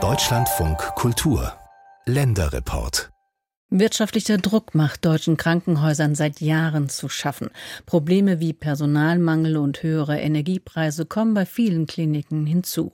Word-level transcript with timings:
Deutschlandfunk 0.00 0.78
Kultur 0.94 1.52
Länderreport 2.06 3.10
Wirtschaftlicher 3.70 4.38
Druck 4.38 4.76
macht 4.76 5.04
deutschen 5.04 5.36
Krankenhäusern 5.36 6.14
seit 6.14 6.40
Jahren 6.40 6.88
zu 6.88 7.08
schaffen. 7.08 7.50
Probleme 7.86 8.38
wie 8.38 8.52
Personalmangel 8.52 9.56
und 9.56 9.82
höhere 9.82 10.20
Energiepreise 10.20 11.06
kommen 11.06 11.34
bei 11.34 11.44
vielen 11.44 11.88
Kliniken 11.88 12.46
hinzu. 12.46 12.92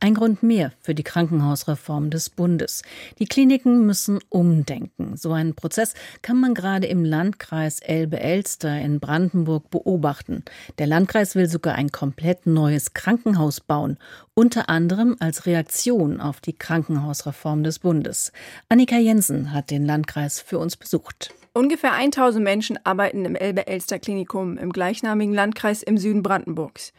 Ein 0.00 0.14
Grund 0.14 0.42
mehr 0.42 0.72
für 0.80 0.94
die 0.94 1.02
Krankenhausreform 1.02 2.10
des 2.10 2.30
Bundes. 2.30 2.82
Die 3.18 3.26
Kliniken 3.26 3.86
müssen 3.86 4.20
umdenken. 4.28 5.16
So 5.16 5.32
einen 5.32 5.54
Prozess 5.54 5.94
kann 6.22 6.40
man 6.40 6.54
gerade 6.54 6.86
im 6.86 7.04
Landkreis 7.04 7.80
Elbe-Elster 7.80 8.80
in 8.80 9.00
Brandenburg 9.00 9.70
beobachten. 9.70 10.44
Der 10.78 10.86
Landkreis 10.86 11.34
will 11.34 11.48
sogar 11.48 11.74
ein 11.74 11.92
komplett 11.92 12.46
neues 12.46 12.94
Krankenhaus 12.94 13.60
bauen, 13.60 13.98
unter 14.34 14.68
anderem 14.68 15.16
als 15.20 15.46
Reaktion 15.46 16.20
auf 16.20 16.40
die 16.40 16.56
Krankenhausreform 16.56 17.62
des 17.62 17.78
Bundes. 17.78 18.32
Annika 18.68 18.96
Jensen 18.96 19.52
hat 19.52 19.70
den 19.70 19.84
Landkreis 19.84 20.40
für 20.40 20.58
uns 20.58 20.76
besucht. 20.76 21.34
Ungefähr 21.52 21.92
1000 21.92 22.44
Menschen 22.44 22.78
arbeiten 22.84 23.24
im 23.24 23.34
Elbe-Elster 23.34 23.98
Klinikum 23.98 24.56
im 24.56 24.72
gleichnamigen 24.72 25.34
Landkreis 25.34 25.82
im 25.82 25.98
Süden 25.98 26.22
Brandenburgs. 26.22 26.92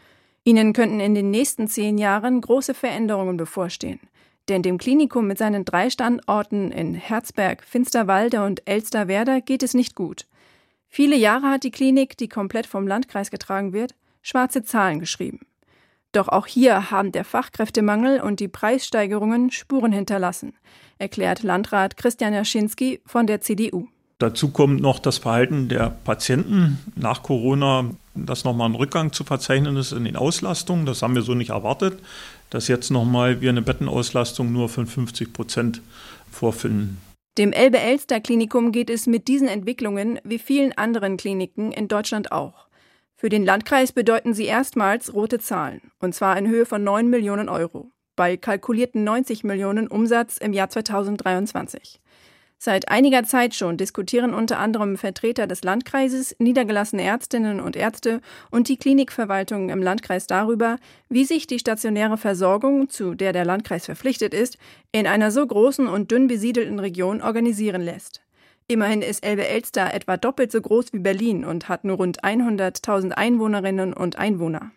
Ihnen 0.44 0.74
könnten 0.74 1.00
in 1.00 1.14
den 1.14 1.30
nächsten 1.30 1.68
zehn 1.68 1.98
Jahren 1.98 2.42
große 2.42 2.74
Veränderungen 2.74 3.38
bevorstehen. 3.38 4.00
Denn 4.50 4.64
dem 4.64 4.80
Klinikum 4.80 5.28
mit 5.28 5.38
seinen 5.38 5.66
drei 5.66 5.90
Standorten 5.90 6.72
in 6.72 6.96
Herzberg, 6.96 7.64
Finsterwalde 7.64 8.44
und 8.44 8.68
Elsterwerda 8.68 9.40
geht 9.40 9.62
es 9.62 9.74
nicht 9.76 9.96
gut. 9.96 10.26
Viele 10.88 11.16
Jahre 11.16 11.50
hat 11.50 11.64
die 11.64 11.72
Klinik, 11.72 12.18
die 12.18 12.28
komplett 12.28 12.66
vom 12.66 12.88
Landkreis 12.88 13.30
getragen 13.30 13.72
wird, 13.72 13.94
schwarze 14.22 14.64
Zahlen 14.64 15.00
geschrieben. 15.00 15.42
Doch 16.12 16.28
auch 16.28 16.48
hier 16.48 16.92
haben 16.92 17.12
der 17.12 17.24
Fachkräftemangel 17.24 18.20
und 18.20 18.40
die 18.40 18.50
Preissteigerungen 18.50 19.52
Spuren 19.52 19.94
hinterlassen, 19.94 20.54
erklärt 20.98 21.44
Landrat 21.44 21.96
Christian 21.96 22.34
Jaschinski 22.34 23.00
von 23.06 23.28
der 23.28 23.42
CDU. 23.42 23.88
Dazu 24.18 24.50
kommt 24.52 24.82
noch 24.82 25.00
das 25.00 25.20
Verhalten 25.20 25.70
der 25.70 25.90
Patienten 25.90 26.80
nach 26.96 27.24
Corona, 27.24 27.92
dass 28.14 28.44
nochmal 28.44 28.70
ein 28.70 28.76
Rückgang 28.76 29.14
zu 29.14 29.24
verzeichnen 29.24 29.78
ist 29.78 29.92
in 29.92 30.04
den 30.04 30.16
Auslastungen. 30.16 30.86
Das 30.86 31.02
haben 31.02 31.16
wir 31.16 31.22
so 31.22 31.34
nicht 31.34 31.52
erwartet, 31.52 32.00
dass 32.50 32.68
jetzt 32.68 32.92
nochmal 32.92 33.42
wir 33.42 33.50
eine 33.50 33.62
Bettenauslastung 33.62 34.52
nur 34.52 34.70
von 34.70 34.88
50 34.88 35.34
Prozent 35.34 35.82
vorfinden. 36.30 36.98
Dem 37.38 37.54
Elbe-Elster-Klinikum 37.54 38.74
geht 38.74 38.90
es 38.90 39.08
mit 39.08 39.30
diesen 39.30 39.48
Entwicklungen 39.48 40.20
wie 40.26 40.40
vielen 40.40 40.74
anderen 40.78 41.16
Kliniken 41.16 41.72
in 41.72 41.88
Deutschland 41.88 42.34
auch. 42.34 42.68
Für 43.16 43.30
den 43.30 43.46
Landkreis 43.46 43.94
bedeuten 43.94 44.34
sie 44.34 44.46
erstmals 44.46 45.14
rote 45.14 45.40
Zahlen, 45.40 45.92
und 46.00 46.14
zwar 46.14 46.38
in 46.38 46.50
Höhe 46.50 46.66
von 46.66 46.84
9 46.84 47.10
Millionen 47.10 47.48
Euro, 47.48 47.92
bei 48.18 48.36
kalkulierten 48.36 49.06
90 49.06 49.46
Millionen 49.46 49.88
Umsatz 49.88 50.38
im 50.38 50.52
Jahr 50.52 50.70
2023. 50.70 52.01
Seit 52.64 52.90
einiger 52.90 53.24
Zeit 53.24 53.56
schon 53.56 53.76
diskutieren 53.76 54.36
unter 54.36 54.60
anderem 54.60 54.96
Vertreter 54.96 55.48
des 55.48 55.64
Landkreises, 55.64 56.36
niedergelassene 56.38 57.02
Ärztinnen 57.02 57.60
und 57.60 57.76
Ärzte 57.76 58.22
und 58.52 58.70
die 58.70 58.78
Klinikverwaltung 58.78 59.70
im 59.70 59.82
Landkreis 59.82 60.28
darüber, 60.28 60.78
wie 61.10 61.26
sich 61.26 61.48
die 61.48 61.58
stationäre 61.58 62.18
Versorgung, 62.18 62.88
zu 62.88 63.16
der 63.16 63.34
der 63.34 63.46
Landkreis 63.46 63.88
verpflichtet 63.88 64.36
ist, 64.36 64.60
in 64.92 65.08
einer 65.08 65.32
so 65.32 65.48
großen 65.48 65.88
und 65.88 66.12
dünn 66.12 66.28
besiedelten 66.28 66.78
Region 66.78 67.24
organisieren 67.24 67.82
lässt. 67.82 68.22
Immerhin 68.68 69.02
ist 69.02 69.26
Elbe-Elster 69.26 69.92
etwa 69.96 70.18
doppelt 70.18 70.52
so 70.52 70.62
groß 70.62 70.94
wie 70.94 71.00
Berlin 71.00 71.44
und 71.44 71.68
hat 71.68 71.84
nur 71.84 71.98
rund 71.98 72.24
100.000 72.24 73.14
Einwohnerinnen 73.14 73.92
und 73.92 74.20
Einwohner. 74.20 74.70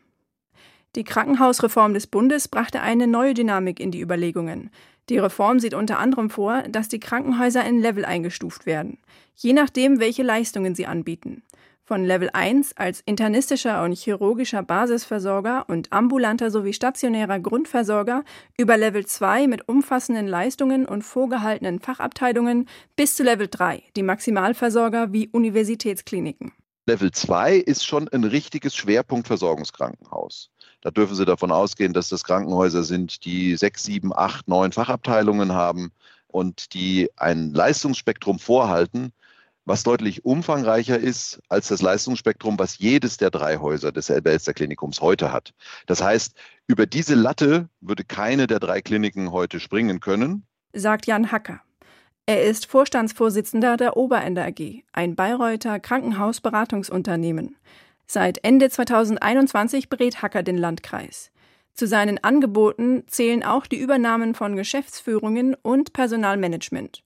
Die 0.96 1.05
Krankenhausreform 1.05 1.92
des 1.92 2.06
Bundes 2.06 2.48
brachte 2.48 2.80
eine 2.80 3.08
neue 3.08 3.34
Dynamik 3.34 3.78
in 3.78 3.90
die 3.90 4.00
Überlegungen. 4.00 4.70
Die 5.08 5.19
Reform 5.19 5.60
sieht 5.60 5.74
unter 5.74 5.98
anderem 5.98 6.30
vor, 6.30 6.62
dass 6.62 6.88
die 6.88 7.00
Krankenhäuser 7.00 7.64
in 7.64 7.80
Level 7.80 8.05
eingestuft 8.05 8.64
werden, 8.64 8.98
je 9.34 9.52
nachdem, 9.52 10.00
welche 10.00 10.22
Leistungen 10.22 10.74
sie 10.74 10.86
anbieten. 10.86 11.42
Von 11.86 12.02
Level 12.02 12.30
1 12.33 12.78
als 12.78 13.02
internistischer 13.05 13.83
und 13.83 13.92
chirurgischer 13.92 14.62
Basisversorger 14.62 15.67
und 15.68 15.92
ambulanter 15.92 16.51
sowie 16.51 16.73
stationärer 16.73 17.40
Grundversorger 17.40 18.24
über 18.56 18.78
Level 18.78 19.05
2 19.05 19.48
mit 19.48 19.68
umfassenden 19.68 20.27
Leistungen 20.27 20.86
und 20.86 21.02
vorgehaltenen 21.02 21.80
Fachabteilungen 21.80 22.67
bis 22.96 23.17
zu 23.17 23.23
Level 23.23 23.48
3, 23.51 23.83
die 23.96 24.02
Maximalversorger 24.02 25.12
wie 25.12 25.28
Universitätskliniken. 25.28 26.52
Level 26.86 27.11
2 27.11 27.56
ist 27.56 27.86
schon 27.86 28.08
ein 28.08 28.24
richtiges 28.24 28.77
Schwerpunktversorgungskrankenhaus. 28.77 30.50
Da 30.83 30.90
dürfen 30.90 31.14
Sie 31.14 31.24
davon 31.24 31.50
ausgehen, 31.50 31.95
dass 31.95 32.11
das 32.11 32.24
Krankenhäuser 32.24 32.84
sind, 32.84 33.24
die 33.24 33.56
sechs, 33.56 33.84
sieben, 33.84 34.14
acht, 34.14 34.48
neun 34.48 34.70
Fachabteilungen 34.70 35.52
haben 35.52 35.92
und 36.28 36.74
die 36.74 37.11
ein 37.17 37.55
Leistungsspektrum 37.55 38.39
vorhalten, 38.39 39.12
was 39.64 39.83
deutlich 39.83 40.27
umfangreicher 40.27 40.98
ist 40.98 41.40
als 41.48 41.68
das 41.68 41.80
Leistungsspektrum, 41.80 42.58
was 42.58 42.77
jedes 42.77 43.16
der 43.16 43.30
drei 43.30 43.56
Häuser 43.56 43.92
des 43.92 44.11
Elberster 44.11 44.52
Klinikums 44.52 45.01
heute 45.01 45.33
hat. 45.33 45.55
Das 45.86 46.02
heißt, 46.02 46.36
über 46.66 46.84
diese 46.84 47.14
Latte 47.14 47.70
würde 47.80 48.05
keine 48.05 48.46
der 48.46 48.61
drei 48.61 48.83
Kliniken 48.83 49.33
heute 49.33 49.58
springen 49.58 50.01
können. 50.01 50.46
Sagt 50.74 51.06
Jan 51.06 51.33
Hacker. 51.33 51.62
Er 52.27 52.42
ist 52.42 52.64
Vorstandsvorsitzender 52.64 53.77
der 53.77 53.98
Oberender 53.98 54.46
AG, 54.46 54.83
ein 54.95 55.14
Bayreuther 55.14 55.79
Krankenhausberatungsunternehmen. 55.79 57.57
Seit 58.07 58.42
Ende 58.42 58.70
2021 58.70 59.90
berät 59.90 60.23
Hacker 60.23 60.42
den 60.42 60.57
Landkreis. 60.57 61.30
Zu 61.74 61.86
seinen 61.86 62.23
Angeboten 62.24 63.05
zählen 63.08 63.42
auch 63.42 63.67
die 63.67 63.79
Übernahmen 63.79 64.34
von 64.34 64.57
Geschäftsführungen 64.57 65.55
und 65.55 65.92
Personalmanagement. 65.92 67.05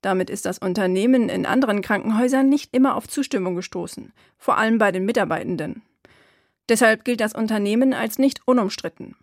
Damit 0.00 0.30
ist 0.30 0.46
das 0.46 0.58
Unternehmen 0.58 1.28
in 1.28 1.44
anderen 1.44 1.82
Krankenhäusern 1.82 2.48
nicht 2.48 2.74
immer 2.74 2.96
auf 2.96 3.06
Zustimmung 3.06 3.56
gestoßen, 3.56 4.14
vor 4.38 4.56
allem 4.56 4.78
bei 4.78 4.92
den 4.92 5.04
Mitarbeitenden. 5.04 5.82
Deshalb 6.70 7.04
gilt 7.04 7.20
das 7.20 7.34
Unternehmen 7.34 7.92
als 7.92 8.18
nicht 8.18 8.40
unumstritten. 8.46 9.14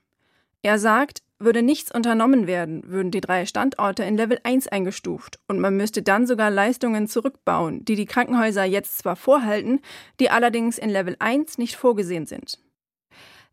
Er 0.62 0.78
sagt, 0.78 1.24
würde 1.44 1.62
nichts 1.62 1.92
unternommen 1.92 2.48
werden, 2.48 2.84
würden 2.88 3.12
die 3.12 3.22
drei 3.22 3.46
Standorte 3.46 4.04
in 4.04 4.18
Level 4.18 4.40
1 4.44 4.68
eingestuft 4.68 5.40
und 5.48 5.60
man 5.60 5.78
müsste 5.78 6.02
dann 6.02 6.28
sogar 6.28 6.52
Leistungen 6.52 7.08
zurückbauen, 7.08 7.86
die 7.86 7.96
die 7.96 8.06
Krankenhäuser 8.06 8.64
jetzt 8.64 8.98
zwar 8.98 9.16
vorhalten, 9.16 9.80
die 10.20 10.30
allerdings 10.30 10.78
in 10.78 10.90
Level 10.90 11.16
1 11.20 11.58
nicht 11.58 11.76
vorgesehen 11.76 12.26
sind. 12.26 12.60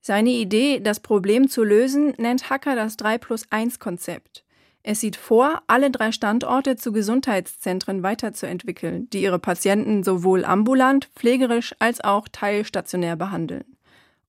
Seine 0.00 0.30
Idee, 0.30 0.80
das 0.80 1.00
Problem 1.00 1.48
zu 1.48 1.64
lösen, 1.64 2.14
nennt 2.18 2.50
Hacker 2.50 2.76
das 2.76 2.96
3 2.96 3.18
plus 3.18 3.44
1 3.50 3.78
Konzept. 3.78 4.44
Es 4.82 5.00
sieht 5.00 5.16
vor, 5.16 5.62
alle 5.66 5.90
drei 5.90 6.12
Standorte 6.12 6.76
zu 6.76 6.92
Gesundheitszentren 6.92 8.02
weiterzuentwickeln, 8.02 9.10
die 9.10 9.22
ihre 9.22 9.38
Patienten 9.38 10.02
sowohl 10.04 10.44
ambulant, 10.44 11.06
pflegerisch 11.16 11.74
als 11.78 12.02
auch 12.02 12.28
teilstationär 12.28 13.16
behandeln 13.16 13.64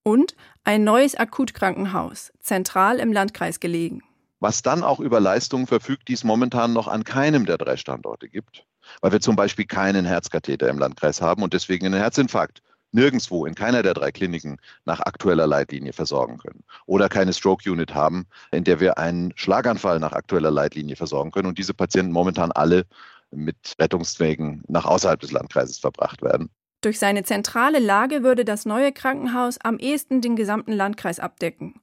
und 0.03 0.35
ein 0.63 0.83
neues 0.83 1.15
Akutkrankenhaus, 1.15 2.31
zentral 2.39 2.99
im 2.99 3.11
Landkreis 3.11 3.59
gelegen. 3.59 4.01
Was 4.39 4.61
dann 4.61 4.83
auch 4.83 4.99
über 4.99 5.19
Leistungen 5.19 5.67
verfügt, 5.67 6.07
die 6.07 6.13
es 6.13 6.23
momentan 6.23 6.73
noch 6.73 6.87
an 6.87 7.03
keinem 7.03 7.45
der 7.45 7.57
drei 7.57 7.75
Standorte 7.75 8.29
gibt. 8.29 8.65
Weil 9.01 9.11
wir 9.11 9.19
zum 9.19 9.35
Beispiel 9.35 9.65
keinen 9.65 10.05
Herzkatheter 10.05 10.69
im 10.69 10.79
Landkreis 10.79 11.21
haben 11.21 11.43
und 11.43 11.53
deswegen 11.53 11.85
einen 11.85 11.99
Herzinfarkt 11.99 12.61
nirgendwo 12.91 13.45
in 13.45 13.55
keiner 13.55 13.83
der 13.83 13.93
drei 13.93 14.11
Kliniken 14.11 14.57
nach 14.85 14.99
aktueller 14.99 15.47
Leitlinie 15.47 15.93
versorgen 15.93 16.37
können. 16.37 16.63
Oder 16.85 17.09
keine 17.09 17.33
Stroke 17.33 17.69
Unit 17.69 17.93
haben, 17.93 18.25
in 18.51 18.63
der 18.63 18.79
wir 18.79 18.97
einen 18.97 19.31
Schlaganfall 19.35 19.99
nach 19.99 20.13
aktueller 20.13 20.51
Leitlinie 20.51 20.95
versorgen 20.95 21.31
können 21.31 21.47
und 21.47 21.57
diese 21.57 21.73
Patienten 21.73 22.11
momentan 22.11 22.51
alle 22.51 22.85
mit 23.31 23.75
Rettungswegen 23.79 24.63
nach 24.67 24.85
außerhalb 24.85 25.19
des 25.19 25.31
Landkreises 25.31 25.77
verbracht 25.77 26.21
werden. 26.23 26.49
Durch 26.81 26.99
seine 26.99 27.23
zentrale 27.23 27.79
Lage 27.79 28.23
würde 28.23 28.45
das 28.45 28.65
neue 28.65 28.91
Krankenhaus 28.91 29.57
am 29.61 29.77
ehesten 29.77 30.21
den 30.21 30.35
gesamten 30.35 30.71
Landkreis 30.71 31.19
abdecken. 31.19 31.75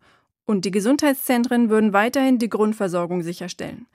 Und 0.46 0.64
die 0.64 0.70
Gesundheitszentren 0.70 1.68
würden 1.68 1.92
weiterhin 1.92 2.38
die 2.38 2.48
Grundversorgung 2.48 3.22
sicherstellen. 3.22 3.86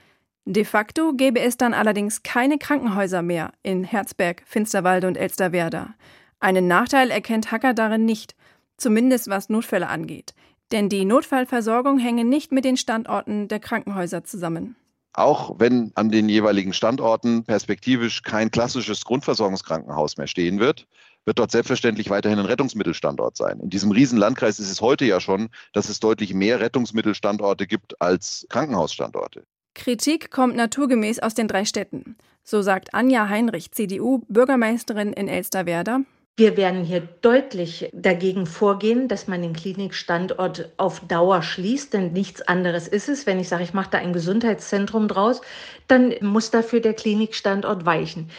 De 0.45 0.65
facto 0.65 1.13
gäbe 1.13 1.39
es 1.39 1.57
dann 1.57 1.73
allerdings 1.73 2.23
keine 2.23 2.57
Krankenhäuser 2.57 3.21
mehr 3.21 3.53
in 3.63 3.83
Herzberg, 3.83 4.43
Finsterwalde 4.45 5.07
und 5.07 5.17
Elsterwerda. 5.17 5.95
Einen 6.39 6.67
Nachteil 6.67 7.11
erkennt 7.11 7.51
Hacker 7.51 7.73
darin 7.73 8.05
nicht, 8.05 8.35
zumindest 8.77 9.29
was 9.29 9.49
Notfälle 9.49 9.87
angeht. 9.87 10.33
Denn 10.71 10.89
die 10.89 11.05
Notfallversorgung 11.05 11.99
hänge 11.99 12.25
nicht 12.25 12.51
mit 12.51 12.65
den 12.65 12.77
Standorten 12.77 13.47
der 13.47 13.59
Krankenhäuser 13.59 14.23
zusammen. 14.23 14.75
Auch 15.13 15.59
wenn 15.59 15.91
an 15.95 16.09
den 16.09 16.29
jeweiligen 16.29 16.73
Standorten 16.73 17.43
perspektivisch 17.43 18.21
kein 18.21 18.49
klassisches 18.49 19.03
Grundversorgungskrankenhaus 19.03 20.17
mehr 20.17 20.27
stehen 20.27 20.59
wird, 20.59 20.87
wird 21.25 21.37
dort 21.37 21.51
selbstverständlich 21.51 22.09
weiterhin 22.09 22.39
ein 22.39 22.45
Rettungsmittelstandort 22.45 23.37
sein. 23.37 23.59
In 23.59 23.69
diesem 23.69 23.91
Riesenlandkreis 23.91 24.59
ist 24.59 24.71
es 24.71 24.81
heute 24.81 25.05
ja 25.05 25.19
schon, 25.19 25.49
dass 25.73 25.89
es 25.89 25.99
deutlich 25.99 26.33
mehr 26.33 26.59
Rettungsmittelstandorte 26.59 27.67
gibt 27.67 28.01
als 28.01 28.45
Krankenhausstandorte. 28.49 29.43
Kritik 29.73 30.31
kommt 30.31 30.55
naturgemäß 30.55 31.19
aus 31.19 31.33
den 31.33 31.47
drei 31.47 31.65
Städten. 31.65 32.15
So 32.43 32.61
sagt 32.61 32.93
Anja 32.93 33.29
Heinrich, 33.29 33.71
CDU, 33.71 34.23
Bürgermeisterin 34.27 35.13
in 35.13 35.27
Elsterwerda. 35.27 36.01
Wir 36.37 36.55
werden 36.57 36.83
hier 36.83 37.01
deutlich 37.01 37.89
dagegen 37.93 38.45
vorgehen, 38.45 39.07
dass 39.07 39.27
man 39.27 39.41
den 39.41 39.53
Klinikstandort 39.53 40.71
auf 40.77 41.01
Dauer 41.01 41.43
schließt, 41.43 41.93
denn 41.93 42.13
nichts 42.13 42.41
anderes 42.41 42.87
ist 42.87 43.09
es. 43.09 43.27
Wenn 43.27 43.39
ich 43.39 43.49
sage, 43.49 43.63
ich 43.63 43.73
mache 43.73 43.91
da 43.91 43.97
ein 43.97 44.13
Gesundheitszentrum 44.13 45.07
draus, 45.07 45.41
dann 45.87 46.13
muss 46.21 46.49
dafür 46.49 46.79
der 46.79 46.93
Klinikstandort 46.93 47.85
weichen. 47.85 48.29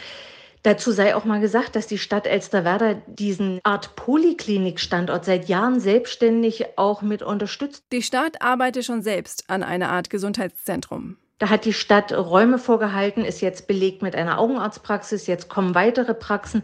Dazu 0.63 0.93
sei 0.93 1.17
auch 1.17 1.25
mal 1.25 1.41
gesagt, 1.41 1.75
dass 1.75 1.89
die 1.89 1.99
Stadt 1.99 2.27
Elsterwerda 2.27 2.95
diesen 3.07 3.61
Art 3.65 3.97
Poliklinikstandort 3.97 5.25
seit 5.25 5.49
Jahren 5.49 5.81
selbstständig 5.81 6.79
auch 6.79 7.03
mit 7.03 7.23
unterstützt. 7.23 7.85
Die 7.93 8.03
Stadt 8.03 8.41
arbeitet 8.41 8.85
schon 8.85 9.03
selbst 9.03 9.45
an 9.49 9.65
einer 9.65 9.91
Art 9.91 10.09
Gesundheitszentrum. 10.09 11.17
Da 11.39 11.51
hat 11.51 11.65
die 11.65 11.73
Stadt 11.73 12.13
Räume 12.13 12.59
vorgehalten, 12.59 13.25
ist 13.25 13.41
jetzt 13.41 13.67
belegt 13.67 14.03
mit 14.03 14.15
einer 14.15 14.39
Augenarztpraxis, 14.39 15.27
jetzt 15.27 15.49
kommen 15.49 15.75
weitere 15.75 16.15
Praxen. 16.15 16.63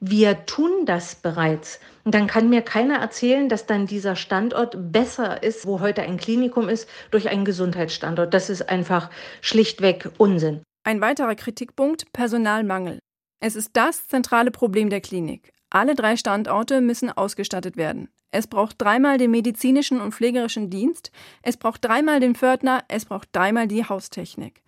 Wir 0.00 0.46
tun 0.46 0.86
das 0.86 1.14
bereits. 1.14 1.80
Und 2.04 2.14
dann 2.14 2.26
kann 2.26 2.50
mir 2.50 2.62
keiner 2.62 2.98
erzählen, 2.98 3.48
dass 3.48 3.66
dann 3.66 3.86
dieser 3.86 4.16
Standort 4.16 4.92
besser 4.92 5.42
ist, 5.42 5.66
wo 5.66 5.80
heute 5.80 6.02
ein 6.02 6.18
Klinikum 6.18 6.68
ist, 6.68 6.88
durch 7.10 7.28
einen 7.28 7.44
Gesundheitsstandort. 7.44 8.34
Das 8.34 8.50
ist 8.50 8.68
einfach 8.68 9.10
schlichtweg 9.40 10.10
Unsinn. 10.18 10.62
Ein 10.84 11.00
weiterer 11.00 11.34
Kritikpunkt, 11.34 12.12
Personalmangel. 12.12 12.98
Es 13.40 13.56
ist 13.56 13.70
das 13.74 14.06
zentrale 14.06 14.50
Problem 14.50 14.90
der 14.90 15.00
Klinik. 15.00 15.52
Alle 15.70 15.94
drei 15.94 16.16
Standorte 16.16 16.80
müssen 16.80 17.10
ausgestattet 17.10 17.76
werden. 17.76 18.08
Es 18.30 18.46
braucht 18.48 18.82
dreimal 18.82 19.16
den 19.16 19.30
medizinischen 19.30 20.00
und 20.00 20.12
pflegerischen 20.12 20.68
Dienst, 20.68 21.12
es 21.42 21.56
braucht 21.56 21.84
dreimal 21.84 22.20
den 22.20 22.34
Pförtner, 22.34 22.84
es 22.88 23.04
braucht 23.04 23.28
dreimal 23.32 23.68
die 23.68 23.84
Haustechnik. 23.84 24.60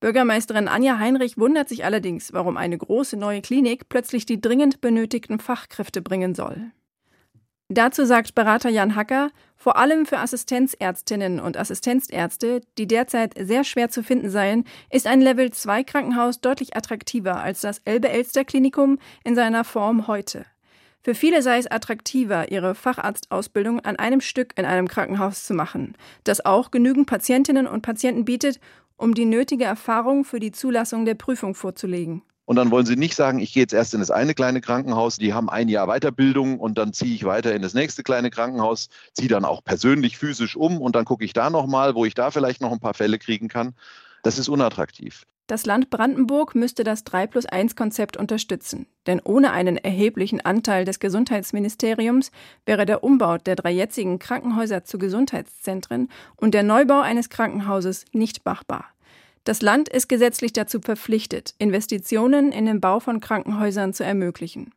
Bürgermeisterin 0.00 0.68
Anja 0.68 0.98
Heinrich 0.98 1.38
wundert 1.38 1.68
sich 1.68 1.84
allerdings, 1.84 2.32
warum 2.32 2.56
eine 2.56 2.78
große 2.78 3.16
neue 3.16 3.42
Klinik 3.42 3.88
plötzlich 3.88 4.26
die 4.26 4.40
dringend 4.40 4.80
benötigten 4.80 5.40
Fachkräfte 5.40 6.02
bringen 6.02 6.34
soll. 6.34 6.70
Dazu 7.70 8.06
sagt 8.06 8.34
Berater 8.34 8.70
Jan 8.70 8.94
Hacker, 8.94 9.30
vor 9.54 9.76
allem 9.76 10.06
für 10.06 10.18
Assistenzärztinnen 10.18 11.38
und 11.38 11.58
Assistenzärzte, 11.58 12.62
die 12.78 12.86
derzeit 12.86 13.34
sehr 13.38 13.62
schwer 13.62 13.90
zu 13.90 14.02
finden 14.02 14.30
seien, 14.30 14.64
ist 14.90 15.06
ein 15.06 15.20
Level 15.20 15.50
2 15.50 15.84
Krankenhaus 15.84 16.40
deutlich 16.40 16.76
attraktiver 16.76 17.42
als 17.42 17.60
das 17.60 17.80
Elbe-Elster 17.84 18.44
Klinikum 18.44 18.98
in 19.22 19.34
seiner 19.34 19.64
Form 19.64 20.06
heute. 20.06 20.46
Für 21.02 21.14
viele 21.14 21.42
sei 21.42 21.58
es 21.58 21.70
attraktiver, 21.70 22.50
ihre 22.50 22.74
Facharztausbildung 22.74 23.80
an 23.80 23.96
einem 23.96 24.20
Stück 24.20 24.52
in 24.56 24.64
einem 24.64 24.88
Krankenhaus 24.88 25.44
zu 25.44 25.54
machen, 25.54 25.94
das 26.24 26.44
auch 26.44 26.70
genügend 26.70 27.06
Patientinnen 27.06 27.66
und 27.66 27.82
Patienten 27.82 28.24
bietet, 28.24 28.60
um 28.98 29.14
die 29.14 29.24
nötige 29.24 29.64
Erfahrung 29.64 30.24
für 30.24 30.40
die 30.40 30.52
Zulassung 30.52 31.06
der 31.06 31.14
Prüfung 31.14 31.54
vorzulegen. 31.54 32.22
Und 32.44 32.56
dann 32.56 32.70
wollen 32.70 32.86
Sie 32.86 32.96
nicht 32.96 33.14
sagen, 33.14 33.40
ich 33.40 33.52
gehe 33.52 33.62
jetzt 33.62 33.74
erst 33.74 33.92
in 33.92 34.00
das 34.00 34.10
eine 34.10 34.34
kleine 34.34 34.62
Krankenhaus, 34.62 35.16
die 35.16 35.34
haben 35.34 35.50
ein 35.50 35.68
Jahr 35.68 35.86
Weiterbildung 35.86 36.58
und 36.58 36.78
dann 36.78 36.94
ziehe 36.94 37.14
ich 37.14 37.24
weiter 37.24 37.54
in 37.54 37.60
das 37.60 37.74
nächste 37.74 38.02
kleine 38.02 38.30
Krankenhaus, 38.30 38.88
ziehe 39.12 39.28
dann 39.28 39.44
auch 39.44 39.62
persönlich 39.62 40.16
physisch 40.16 40.56
um 40.56 40.80
und 40.80 40.96
dann 40.96 41.04
gucke 41.04 41.24
ich 41.24 41.34
da 41.34 41.50
nochmal, 41.50 41.94
wo 41.94 42.06
ich 42.06 42.14
da 42.14 42.30
vielleicht 42.30 42.62
noch 42.62 42.72
ein 42.72 42.80
paar 42.80 42.94
Fälle 42.94 43.18
kriegen 43.18 43.48
kann. 43.48 43.74
Das 44.22 44.38
ist 44.38 44.48
unattraktiv. 44.48 45.26
Das 45.48 45.64
Land 45.64 45.88
Brandenburg 45.88 46.54
müsste 46.54 46.84
das 46.84 47.04
3 47.04 47.26
plus 47.26 47.46
1 47.46 47.74
Konzept 47.74 48.18
unterstützen. 48.18 48.86
Denn 49.06 49.18
ohne 49.24 49.50
einen 49.50 49.78
erheblichen 49.78 50.42
Anteil 50.42 50.84
des 50.84 51.00
Gesundheitsministeriums 51.00 52.30
wäre 52.66 52.84
der 52.84 53.02
Umbau 53.02 53.38
der 53.38 53.56
drei 53.56 53.72
jetzigen 53.72 54.18
Krankenhäuser 54.18 54.84
zu 54.84 54.98
Gesundheitszentren 54.98 56.10
und 56.36 56.52
der 56.52 56.64
Neubau 56.64 57.00
eines 57.00 57.30
Krankenhauses 57.30 58.04
nicht 58.12 58.44
machbar. 58.44 58.84
Das 59.44 59.62
Land 59.62 59.88
ist 59.88 60.10
gesetzlich 60.10 60.52
dazu 60.52 60.80
verpflichtet, 60.80 61.54
Investitionen 61.56 62.52
in 62.52 62.66
den 62.66 62.82
Bau 62.82 63.00
von 63.00 63.20
Krankenhäusern 63.20 63.94
zu 63.94 64.04
ermöglichen. 64.04 64.74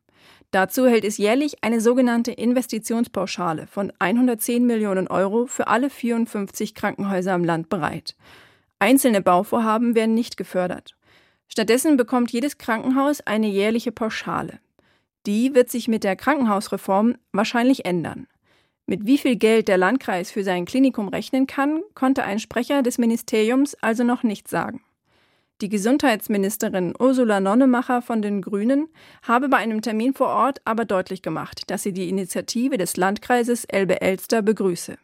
Dazu 0.51 0.87
hält 0.87 1.03
es 1.03 1.17
jährlich 1.17 1.65
eine 1.65 1.81
sogenannte 1.81 2.31
Investitionspauschale 2.31 3.67
von 3.67 3.91
110 3.99 4.65
Millionen 4.65 5.09
Euro 5.09 5.47
für 5.47 5.67
alle 5.67 5.89
54 5.89 6.75
Krankenhäuser 6.75 7.35
im 7.35 7.43
Land 7.43 7.67
bereit. 7.67 8.15
Einzelne 8.81 9.21
Bauvorhaben 9.21 9.93
werden 9.93 10.15
nicht 10.15 10.37
gefördert. 10.37 10.95
Stattdessen 11.47 11.97
bekommt 11.97 12.31
jedes 12.31 12.57
Krankenhaus 12.57 13.21
eine 13.21 13.47
jährliche 13.47 13.91
Pauschale. 13.91 14.59
Die 15.27 15.53
wird 15.53 15.69
sich 15.69 15.87
mit 15.87 16.03
der 16.03 16.15
Krankenhausreform 16.15 17.15
wahrscheinlich 17.31 17.85
ändern. 17.85 18.25
Mit 18.87 19.05
wie 19.05 19.19
viel 19.19 19.35
Geld 19.35 19.67
der 19.67 19.77
Landkreis 19.77 20.31
für 20.31 20.43
sein 20.43 20.65
Klinikum 20.65 21.09
rechnen 21.09 21.45
kann, 21.45 21.81
konnte 21.93 22.23
ein 22.23 22.39
Sprecher 22.39 22.81
des 22.81 22.97
Ministeriums 22.97 23.75
also 23.75 24.03
noch 24.03 24.23
nicht 24.23 24.47
sagen. 24.47 24.81
Die 25.61 25.69
Gesundheitsministerin 25.69 26.95
Ursula 26.97 27.39
Nonnemacher 27.39 28.01
von 28.01 28.23
den 28.23 28.41
Grünen 28.41 28.87
habe 29.21 29.47
bei 29.47 29.57
einem 29.57 29.83
Termin 29.83 30.15
vor 30.15 30.29
Ort 30.29 30.59
aber 30.65 30.85
deutlich 30.85 31.21
gemacht, 31.21 31.69
dass 31.69 31.83
sie 31.83 31.93
die 31.93 32.09
Initiative 32.09 32.79
des 32.79 32.97
Landkreises 32.97 33.65
Elbe-Elster 33.65 34.41
begrüße. 34.41 34.97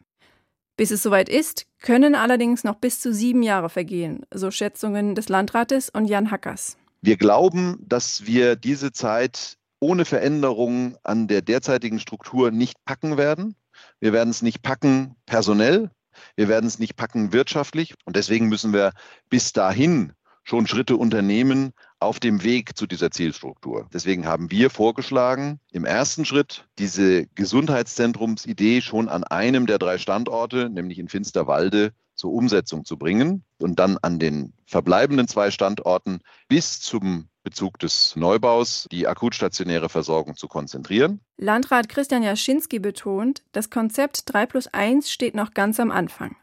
Bis 0.77 0.91
es 0.91 1.01
soweit 1.01 1.27
ist, 1.27 1.65
können 1.81 2.13
allerdings 2.13 2.63
noch 2.63 2.75
bis 2.75 2.99
zu 2.99 3.11
sieben 3.11 3.41
Jahre 3.41 3.67
vergehen, 3.67 4.21
so 4.31 4.51
Schätzungen 4.51 5.15
des 5.15 5.27
Landrates 5.27 5.89
und 5.89 6.05
Jan 6.05 6.29
Hackers. 6.29 6.77
Wir 7.01 7.17
glauben, 7.17 7.77
dass 7.81 8.27
wir 8.27 8.55
diese 8.55 8.91
Zeit 8.91 9.57
ohne 9.79 10.05
Veränderung 10.05 10.95
an 11.03 11.27
der 11.27 11.41
derzeitigen 11.41 11.99
Struktur 11.99 12.51
nicht 12.51 12.77
packen 12.85 13.17
werden. 13.17 13.55
Wir 13.99 14.13
werden 14.13 14.29
es 14.29 14.43
nicht 14.43 14.61
packen 14.61 15.15
personell. 15.25 15.89
Wir 16.35 16.47
werden 16.47 16.67
es 16.67 16.77
nicht 16.77 16.95
packen 16.95 17.33
wirtschaftlich. 17.33 17.95
Und 18.05 18.15
deswegen 18.15 18.47
müssen 18.47 18.71
wir 18.71 18.93
bis 19.29 19.53
dahin 19.53 20.13
schon 20.47 20.65
Schritte 20.65 20.95
unternehmen 20.95 21.73
auf 21.99 22.19
dem 22.19 22.43
Weg 22.43 22.77
zu 22.77 22.87
dieser 22.87 23.11
Zielstruktur. 23.11 23.87
Deswegen 23.93 24.25
haben 24.25 24.49
wir 24.49 24.69
vorgeschlagen, 24.69 25.59
im 25.71 25.83
ersten 25.83 26.25
Schritt 26.25 26.65
diese 26.79 27.27
Gesundheitszentrumsidee 27.35 28.81
schon 28.81 29.09
an 29.09 29.23
einem 29.25 29.65
der 29.65 29.77
drei 29.77 29.97
Standorte, 29.97 30.69
nämlich 30.69 30.99
in 30.99 31.09
Finsterwalde, 31.09 31.91
zur 32.15 32.31
Umsetzung 32.31 32.83
zu 32.83 32.97
bringen 32.97 33.43
und 33.59 33.77
dann 33.77 33.97
an 34.01 34.19
den 34.19 34.53
verbleibenden 34.65 35.27
zwei 35.27 35.51
Standorten 35.51 36.21
bis 36.47 36.79
zum 36.79 37.27
Bezug 37.43 37.77
des 37.79 38.15
Neubaus 38.15 38.87
die 38.91 39.07
akutstationäre 39.07 39.87
Versorgung 39.87 40.35
zu 40.35 40.47
konzentrieren. 40.47 41.21
Landrat 41.37 41.89
Christian 41.89 42.23
Jaschinski 42.23 42.79
betont, 42.79 43.43
das 43.51 43.69
Konzept 43.69 44.23
3 44.33 44.47
plus 44.47 44.67
1 44.67 45.11
steht 45.11 45.35
noch 45.35 45.53
ganz 45.53 45.79
am 45.79 45.91
Anfang. 45.91 46.35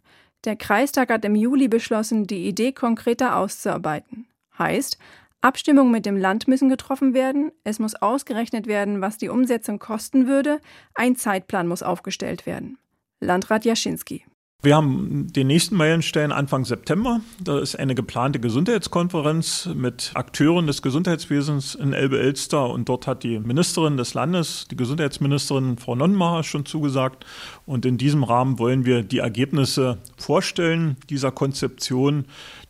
Der 0.44 0.56
Kreistag 0.56 1.11
hat 1.11 1.25
im 1.25 1.35
Juli 1.35 1.69
beschlossen, 1.69 2.26
die 2.26 2.46
Idee 2.46 2.73
konkreter 2.73 3.37
auszuarbeiten. 3.37 4.26
Heißt, 4.58 4.99
Abstimmungen 5.41 5.91
mit 5.91 6.06
dem 6.06 6.17
Land 6.17 6.49
müssen 6.49 6.69
getroffen 6.69 7.12
werden, 7.14 7.50
es 7.64 7.79
muss 7.79 7.94
ausgerechnet 7.94 8.67
werden, 8.67 9.00
was 9.00 9.19
die 9.19 9.29
Umsetzung 9.29 9.79
kosten 9.79 10.26
würde, 10.26 10.61
ein 10.94 11.17
Zeitplan 11.17 11.67
muss 11.67 11.82
aufgestellt 11.82 12.46
werden. 12.46 12.79
Landrat 13.20 13.64
Jaschinski. 13.64 14.25
Wir 14.64 14.76
haben 14.76 15.31
den 15.31 15.49
nächsten 15.49 15.76
Meilenstein 15.76 16.32
Anfang 16.32 16.64
September. 16.64 17.20
Da 17.39 17.58
ist 17.58 17.79
eine 17.79 17.94
geplante 17.94 18.41
Gesundheitskonferenz 18.41 19.69
mit 19.74 20.12
Akteuren 20.15 20.67
des 20.67 20.81
Gesundheitswesens 20.81 21.74
in 21.74 21.93
Elbe-Elster 21.93 22.70
und 22.70 22.89
dort 22.89 23.06
hat 23.06 23.24
die 23.24 23.39
Ministerin 23.41 23.98
des 23.98 24.15
Landes, 24.15 24.67
die 24.70 24.77
Gesundheitsministerin 24.77 25.77
Frau 25.77 25.94
Nonnenmacher 25.94 26.44
schon 26.44 26.65
zugesagt. 26.65 27.27
Und 27.67 27.84
in 27.84 27.98
diesem 27.98 28.24
Rahmen 28.24 28.58
wollen 28.58 28.86
wir 28.86 29.03
die 29.03 29.19
Ergebnisse 29.19 29.98
vorstellen 30.17 30.96
dieser 31.10 31.31
Konzeption, 31.31 32.24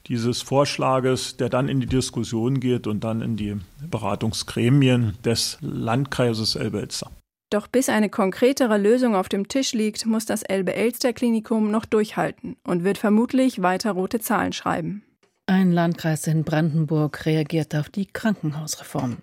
dieses 0.09 0.43
Vorschlages, 0.43 1.37
der 1.37 1.49
dann 1.49 1.69
in 1.69 1.79
die 1.79 1.87
Diskussion 1.87 2.59
geht 2.59 2.89
und 2.89 3.05
dann 3.05 3.23
in 3.23 3.37
die 3.37 3.57
Beratungsgremien 3.89 5.17
des 5.25 5.59
Landkreises 5.61 6.57
Elbe-Elster. 6.57 7.09
Doch 7.55 7.69
bis 7.69 7.89
eine 7.89 8.11
konkretere 8.11 8.79
Lösung 8.79 9.15
auf 9.15 9.29
dem 9.29 9.47
Tisch 9.47 9.75
liegt, 9.75 10.07
muss 10.07 10.27
das 10.27 10.43
Elbe-Elster-Klinikum 10.43 11.71
noch 11.71 11.85
durchhalten 11.85 12.57
und 12.67 12.83
wird 12.83 12.99
vermutlich 12.99 13.63
weiter 13.63 13.93
rote 13.93 14.19
Zahlen 14.19 14.53
schreiben. 14.53 15.05
Ein 15.47 15.71
Landkreis 15.71 16.27
in 16.27 16.43
Brandenburg 16.43 17.27
reagiert 17.27 17.77
auf 17.77 17.91
die 17.91 18.07
Krankenhausreform. 18.07 19.19